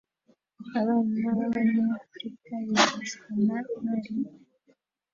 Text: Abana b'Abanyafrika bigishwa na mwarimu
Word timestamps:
Abana 0.79 1.27
b'Abanyafrika 1.37 2.53
bigishwa 2.67 3.29
na 3.45 3.57
mwarimu 3.79 4.29